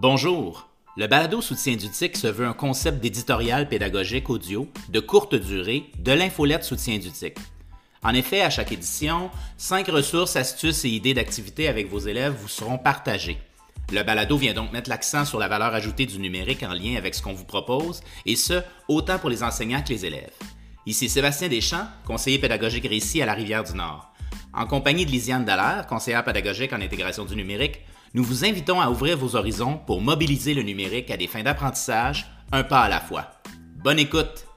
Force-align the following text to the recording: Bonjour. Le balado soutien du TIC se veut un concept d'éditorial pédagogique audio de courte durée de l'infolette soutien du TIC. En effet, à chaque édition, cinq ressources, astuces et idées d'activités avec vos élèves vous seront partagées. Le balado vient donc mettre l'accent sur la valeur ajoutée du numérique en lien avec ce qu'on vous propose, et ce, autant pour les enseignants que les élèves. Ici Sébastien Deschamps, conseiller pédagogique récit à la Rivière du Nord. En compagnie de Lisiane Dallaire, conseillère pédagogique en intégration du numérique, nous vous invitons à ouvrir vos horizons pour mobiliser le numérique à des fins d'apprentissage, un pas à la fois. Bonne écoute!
Bonjour. 0.00 0.68
Le 0.96 1.08
balado 1.08 1.40
soutien 1.40 1.74
du 1.74 1.88
TIC 1.90 2.16
se 2.16 2.28
veut 2.28 2.46
un 2.46 2.52
concept 2.52 3.00
d'éditorial 3.00 3.68
pédagogique 3.68 4.30
audio 4.30 4.68
de 4.90 5.00
courte 5.00 5.34
durée 5.34 5.90
de 5.98 6.12
l'infolette 6.12 6.62
soutien 6.62 6.98
du 6.98 7.10
TIC. 7.10 7.36
En 8.04 8.14
effet, 8.14 8.42
à 8.42 8.48
chaque 8.48 8.70
édition, 8.70 9.28
cinq 9.56 9.88
ressources, 9.88 10.36
astuces 10.36 10.84
et 10.84 10.90
idées 10.90 11.14
d'activités 11.14 11.66
avec 11.66 11.90
vos 11.90 11.98
élèves 11.98 12.36
vous 12.40 12.46
seront 12.46 12.78
partagées. 12.78 13.38
Le 13.92 14.04
balado 14.04 14.36
vient 14.36 14.54
donc 14.54 14.70
mettre 14.70 14.88
l'accent 14.88 15.24
sur 15.24 15.40
la 15.40 15.48
valeur 15.48 15.74
ajoutée 15.74 16.06
du 16.06 16.20
numérique 16.20 16.62
en 16.62 16.74
lien 16.74 16.94
avec 16.96 17.16
ce 17.16 17.20
qu'on 17.20 17.34
vous 17.34 17.44
propose, 17.44 18.00
et 18.24 18.36
ce, 18.36 18.62
autant 18.86 19.18
pour 19.18 19.30
les 19.30 19.42
enseignants 19.42 19.82
que 19.82 19.88
les 19.88 20.06
élèves. 20.06 20.30
Ici 20.86 21.08
Sébastien 21.08 21.48
Deschamps, 21.48 21.88
conseiller 22.06 22.38
pédagogique 22.38 22.86
récit 22.86 23.20
à 23.20 23.26
la 23.26 23.34
Rivière 23.34 23.64
du 23.64 23.72
Nord. 23.72 24.12
En 24.54 24.66
compagnie 24.66 25.06
de 25.06 25.10
Lisiane 25.10 25.44
Dallaire, 25.44 25.86
conseillère 25.86 26.24
pédagogique 26.24 26.72
en 26.72 26.80
intégration 26.80 27.24
du 27.24 27.36
numérique, 27.36 27.80
nous 28.14 28.24
vous 28.24 28.44
invitons 28.44 28.80
à 28.80 28.90
ouvrir 28.90 29.18
vos 29.18 29.36
horizons 29.36 29.78
pour 29.86 30.00
mobiliser 30.00 30.54
le 30.54 30.62
numérique 30.62 31.10
à 31.10 31.16
des 31.16 31.26
fins 31.26 31.42
d'apprentissage, 31.42 32.26
un 32.52 32.64
pas 32.64 32.80
à 32.80 32.88
la 32.88 33.00
fois. 33.00 33.26
Bonne 33.82 33.98
écoute! 33.98 34.47